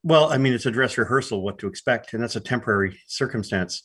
[0.04, 3.84] Well, I mean, it's a dress rehearsal what to expect, and that's a temporary circumstance.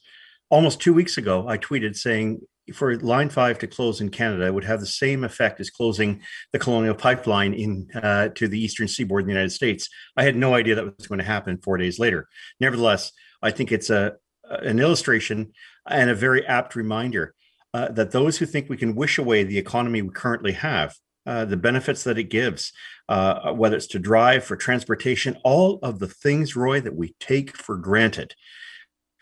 [0.50, 2.40] Almost two weeks ago, I tweeted saying
[2.72, 6.59] for Line 5 to close in Canada would have the same effect as closing the
[6.59, 9.88] Colonial Pipeline in uh, to the eastern seaboard in the United States.
[10.16, 12.28] I had no idea that was going to happen four days later.
[12.61, 15.52] Nevertheless, I think it's a an illustration
[15.87, 17.35] and a very apt reminder
[17.74, 20.94] uh, that those who think we can wish away the economy we currently have
[21.27, 22.73] uh, the benefits that it gives,
[23.10, 27.54] uh, whether it's to drive, for transportation, all of the things, Roy, that we take
[27.54, 28.35] for granted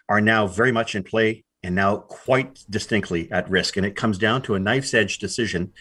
[0.09, 3.77] are now very much in play and now quite distinctly at risk.
[3.77, 5.73] And it comes down to a knife's edge decision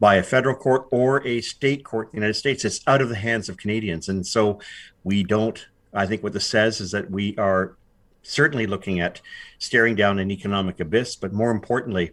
[0.00, 2.64] by a federal court or a state court in the United States.
[2.64, 4.08] It's out of the hands of Canadians.
[4.08, 4.58] And so
[5.04, 7.76] we don't, I think what this says is that we are
[8.22, 9.20] certainly looking at
[9.58, 12.12] staring down an economic abyss, but more importantly,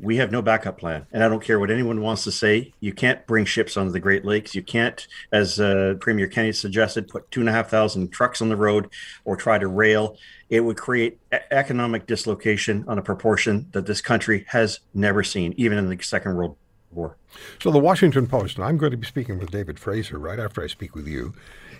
[0.00, 1.06] we have no backup plan.
[1.12, 2.72] And I don't care what anyone wants to say.
[2.80, 4.54] You can't bring ships onto the Great Lakes.
[4.54, 8.48] You can't, as uh, Premier Kenney suggested, put two and a half thousand trucks on
[8.48, 8.90] the road
[9.24, 10.16] or try to rail.
[10.48, 11.18] It would create
[11.50, 16.34] economic dislocation on a proportion that this country has never seen, even in the Second
[16.34, 16.56] World
[16.90, 17.16] War.
[17.62, 20.62] So the Washington Post, and I'm going to be speaking with David Fraser right after
[20.62, 21.34] I speak with you,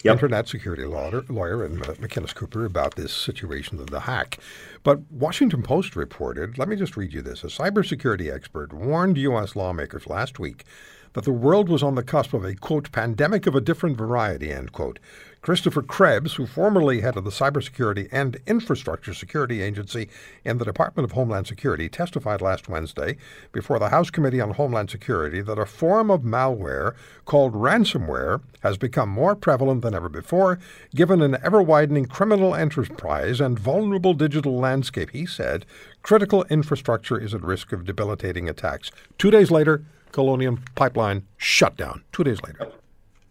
[0.04, 0.14] yep.
[0.14, 4.38] internet security lawyer, lawyer and uh, McInnes Cooper about this situation of the hack.
[4.82, 7.44] But Washington Post reported, let me just read you this.
[7.44, 9.56] A cybersecurity expert warned U.S.
[9.56, 10.64] lawmakers last week
[11.12, 14.52] that the world was on the cusp of a, quote, pandemic of a different variety,
[14.52, 14.98] end quote.
[15.42, 20.10] Christopher Krebs, who formerly headed the Cybersecurity and Infrastructure Security Agency
[20.44, 23.16] in the Department of Homeland Security, testified last Wednesday
[23.50, 28.76] before the House Committee on Homeland Security that a form of malware called ransomware has
[28.76, 30.58] become more prevalent than ever before,
[30.94, 35.10] given an ever widening criminal enterprise and vulnerable digital landscape.
[35.10, 35.64] He said
[36.02, 38.90] critical infrastructure is at risk of debilitating attacks.
[39.16, 42.02] Two days later, Colonial Pipeline shut down.
[42.12, 42.70] Two days later.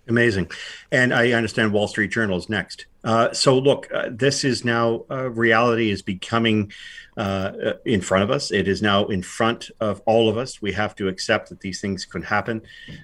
[0.10, 0.50] Amazing.
[0.92, 2.88] And I understand Wall Street Journal is next.
[3.04, 6.72] Uh, so, look, uh, this is now uh, reality is becoming
[7.16, 8.52] uh, in front of us.
[8.52, 10.62] It is now in front of all of us.
[10.62, 12.62] We have to accept that these things could happen.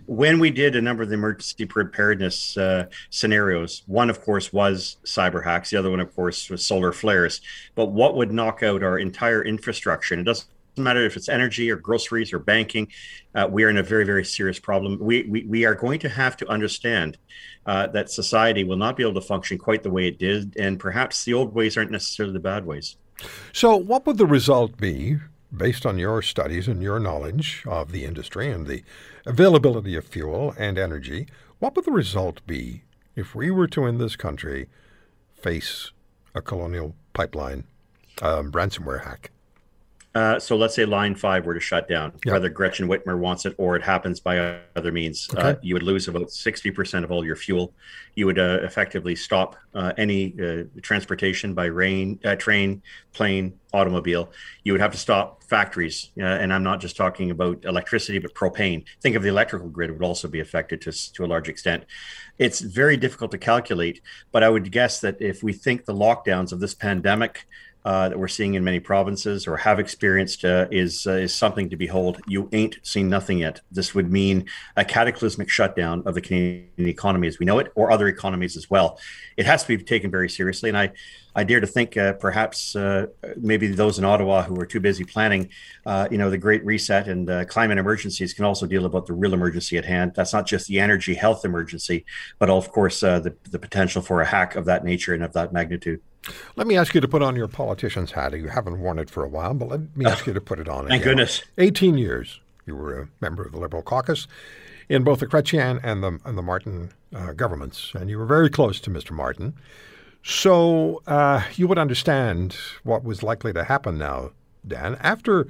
[0.08, 4.98] When we did a number of the emergency preparedness uh, scenarios, one, of course, was
[5.06, 5.70] cyber hacks.
[5.70, 7.40] The other one, of course, was solar flares.
[7.76, 10.16] But what would knock out our entire infrastructure?
[10.16, 10.48] And it doesn't
[10.84, 12.88] matter if it's energy or groceries or banking,
[13.34, 14.98] uh, we are in a very, very serious problem.
[15.00, 17.18] We, we, we are going to have to understand
[17.66, 20.80] uh, that society will not be able to function quite the way it did, and
[20.80, 22.98] perhaps the old ways aren't necessarily the bad ways.
[23.54, 25.18] So, what would the result be,
[25.56, 28.84] based on your studies and your knowledge of the industry and the
[29.26, 31.28] availability of fuel and energy?
[31.60, 32.84] What would the result be
[33.16, 34.68] if we were to, in this country,
[35.34, 35.92] face
[36.34, 37.64] a colonial pipeline
[38.22, 39.32] um, ransomware hack?
[40.16, 42.32] Uh, so let's say line five were to shut down, yep.
[42.32, 45.30] whether Gretchen Whitmer wants it or it happens by other means.
[45.36, 45.50] Uh, okay.
[45.50, 47.74] Uh, you would lose about 60% of all your fuel.
[48.16, 54.32] You would uh, effectively stop uh, any uh, transportation by rain, train, plane, automobile.
[54.64, 56.12] You would have to stop factories.
[56.16, 58.86] and I'm not just talking about electricity, but propane.
[59.02, 61.84] Think of the electrical grid would also be affected to, to a large extent.
[62.38, 64.00] It's very difficult to calculate,
[64.32, 67.46] but I would guess that if we think the lockdowns of this pandemic,
[67.86, 71.70] uh, that we're seeing in many provinces or have experienced uh, is uh, is something
[71.70, 72.20] to behold.
[72.28, 73.62] You ain't seen nothing yet.
[73.72, 77.92] This would mean a cataclysmic shutdown of the Canadian economy as we know it, or
[77.92, 79.00] other economies as well.
[79.38, 80.92] It has to be taken very seriously, and I.
[81.38, 85.04] I dare to think uh, perhaps uh, maybe those in Ottawa who are too busy
[85.04, 85.50] planning,
[85.86, 89.34] uh, you know, the Great Reset and climate emergencies can also deal about the real
[89.34, 90.14] emergency at hand.
[90.16, 92.06] That's not just the energy health emergency,
[92.40, 95.52] but of course the, the potential for a hack of that nature and of that
[95.52, 96.00] magnitude.
[96.56, 98.34] Let me ask you to put on your politician's hat.
[98.34, 100.68] You haven't worn it for a while, but let me ask you to put it
[100.68, 100.88] on.
[100.88, 101.18] Thank again.
[101.18, 101.44] goodness.
[101.58, 102.40] 18 years.
[102.66, 104.28] You were a member of the Liberal caucus
[104.90, 108.50] in both the Chrétien and the, and the Martin uh, governments, and you were very
[108.50, 109.12] close to Mr.
[109.12, 109.54] Martin.
[110.24, 114.32] So uh, you would understand what was likely to happen now,
[114.68, 115.48] Dan, after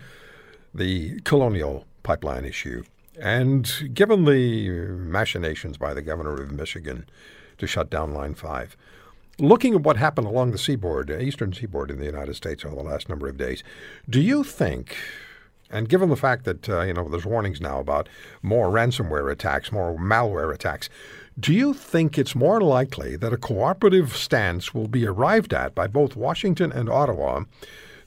[0.73, 2.83] the colonial pipeline issue.
[3.19, 7.07] And given the machinations by the governor of Michigan
[7.57, 8.75] to shut down Line 5,
[9.37, 12.75] Looking at what happened along the seaboard, uh, eastern seaboard in the United States over
[12.75, 13.63] the last number of days,
[14.09, 14.95] do you think,
[15.69, 18.07] and given the fact that uh, you know there's warnings now about
[18.41, 20.89] more ransomware attacks, more malware attacks,
[21.37, 25.85] do you think it's more likely that a cooperative stance will be arrived at by
[25.85, 27.43] both Washington and Ottawa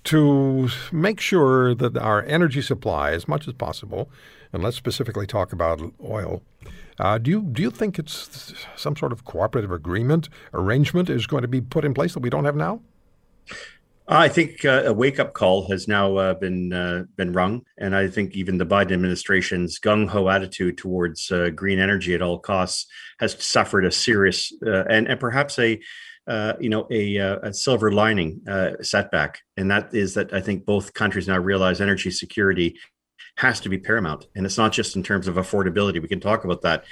[0.04, 4.08] to make sure that our energy supply, as much as possible,
[4.50, 6.42] and let's specifically talk about oil,
[6.98, 11.42] uh, do you do you think it's some sort of cooperative agreement arrangement is going
[11.42, 12.80] to be put in place that we don't have now?
[14.10, 17.94] I think uh, a wake up call has now uh, been uh, been rung, and
[17.94, 22.38] I think even the Biden administration's gung ho attitude towards uh, green energy at all
[22.38, 22.86] costs
[23.20, 25.78] has suffered a serious uh, and and perhaps a
[26.26, 28.40] uh, you know a, a silver lining
[28.80, 32.78] setback, and that is that I think both countries now realize energy security
[33.38, 34.26] has to be paramount.
[34.34, 36.02] And it's not just in terms of affordability.
[36.02, 36.84] We can talk about that,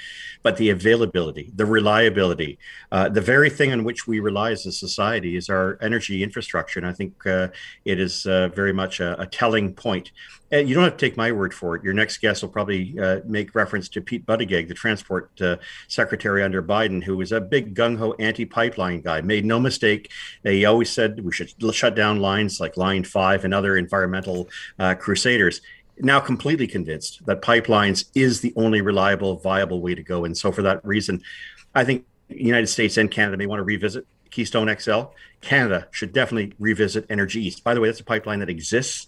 [0.43, 2.57] but the availability, the reliability,
[2.89, 6.79] uh, the very thing on which we rely as a society is our energy infrastructure.
[6.79, 7.49] And I think uh,
[7.83, 10.13] it is uh, very much a, a telling point.
[10.49, 11.83] And you don't have to take my word for it.
[11.83, 15.57] Your next guest will probably uh, make reference to Pete Buttigieg, the transport uh,
[15.89, 19.19] secretary under Biden, who was a big gung ho anti pipeline guy.
[19.19, 20.09] Made no mistake.
[20.43, 24.47] He always said we should shut down lines like Line 5 and other environmental
[24.79, 25.59] uh, crusaders
[25.99, 30.25] now completely convinced that pipelines is the only reliable, viable way to go.
[30.25, 31.21] And so, for that reason,
[31.73, 35.01] I think the United States and Canada may want to revisit Keystone XL.
[35.41, 37.63] Canada should definitely revisit Energy East.
[37.63, 39.07] By the way, that's a pipeline that exists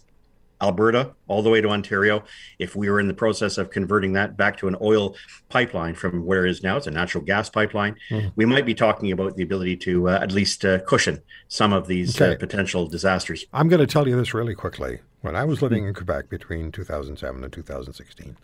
[0.62, 2.22] Alberta all the way to Ontario.
[2.58, 5.14] If we were in the process of converting that back to an oil
[5.48, 8.32] pipeline from where it is now, it's a natural gas pipeline, mm.
[8.36, 11.86] we might be talking about the ability to uh, at least uh, cushion some of
[11.86, 12.34] these uh, okay.
[12.34, 13.44] uh, potential disasters.
[13.52, 15.00] I'm going to tell you this really quickly.
[15.22, 18.36] When I was living in Quebec between 2007 and 2016,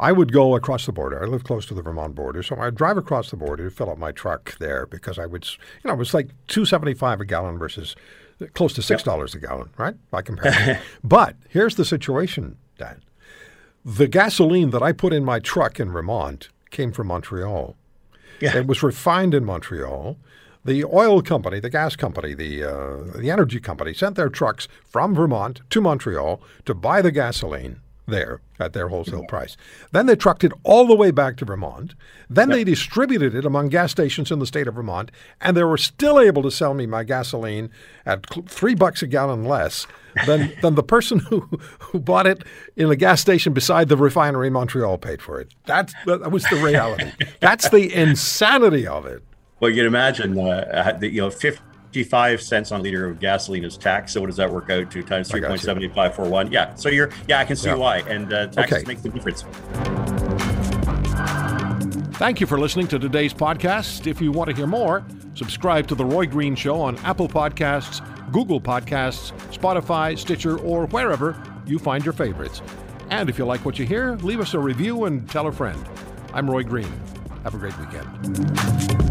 [0.00, 1.22] I would go across the border.
[1.22, 3.90] I live close to the Vermont border, so I'd drive across the border to fill
[3.90, 7.58] up my truck there because I would, you know, it was like 275 a gallon
[7.58, 7.94] versus
[8.54, 9.42] close to six dollars yep.
[9.42, 9.96] a gallon, right?
[10.10, 10.78] By comparison.
[11.04, 13.02] but here's the situation, Dan.
[13.84, 17.76] The gasoline that I put in my truck in Vermont came from Montreal.
[18.40, 18.56] Yeah.
[18.56, 20.16] It was refined in Montreal.
[20.64, 25.14] The oil company, the gas company, the uh, the energy company sent their trucks from
[25.14, 27.80] Vermont to Montreal to buy the gasoline
[28.10, 29.56] there at their wholesale price.
[29.92, 31.94] Then they trucked it all the way back to Vermont.
[32.28, 32.56] Then yep.
[32.56, 36.20] they distributed it among gas stations in the state of Vermont, and they were still
[36.20, 37.70] able to sell me my gasoline
[38.04, 39.86] at three bucks a gallon less
[40.26, 41.48] than, than the person who,
[41.78, 42.44] who bought it
[42.76, 45.52] in the gas station beside the refinery in Montreal paid for it.
[45.64, 47.10] That's, that was the reality.
[47.40, 49.22] That's the insanity of it.
[49.60, 51.60] Well, you can imagine, uh, you know, 50
[51.92, 54.12] 55 cents on a liter of gasoline is tax.
[54.12, 56.52] So what does that work out to times 3.7541?
[56.52, 56.72] Yeah.
[56.76, 57.74] So you're, yeah, I can see yeah.
[57.74, 57.98] why.
[57.98, 58.86] And uh, taxes okay.
[58.86, 59.42] make the difference.
[62.16, 64.06] Thank you for listening to today's podcast.
[64.06, 68.00] If you want to hear more, subscribe to The Roy Green Show on Apple Podcasts,
[68.30, 72.62] Google Podcasts, Spotify, Stitcher, or wherever you find your favorites.
[73.08, 75.84] And if you like what you hear, leave us a review and tell a friend.
[76.32, 76.92] I'm Roy Green.
[77.42, 79.09] Have a great weekend.